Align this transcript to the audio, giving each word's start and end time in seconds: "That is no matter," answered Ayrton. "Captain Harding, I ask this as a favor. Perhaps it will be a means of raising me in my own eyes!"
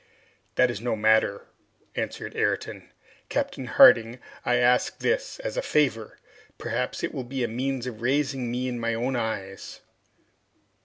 "That 0.55 0.71
is 0.71 0.81
no 0.81 0.95
matter," 0.95 1.45
answered 1.95 2.35
Ayrton. 2.35 2.89
"Captain 3.29 3.65
Harding, 3.65 4.17
I 4.43 4.55
ask 4.55 4.97
this 4.97 5.37
as 5.41 5.57
a 5.57 5.61
favor. 5.61 6.17
Perhaps 6.57 7.03
it 7.03 7.13
will 7.13 7.23
be 7.23 7.43
a 7.43 7.47
means 7.47 7.85
of 7.85 8.01
raising 8.01 8.49
me 8.51 8.67
in 8.67 8.79
my 8.79 8.95
own 8.95 9.15
eyes!" 9.15 9.81